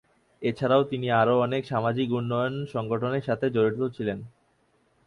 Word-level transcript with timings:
এছাড়াও 0.41 0.83
তিনি 0.83 1.07
আরো 1.11 1.33
অনেক 1.41 1.61
সামাজিক 1.65 2.07
উন্নয়ন 2.11 2.55
সংগঠনের 2.73 3.23
সাথে 3.23 3.45
জড়িত 3.49 3.81
ছিলেন। 3.95 4.19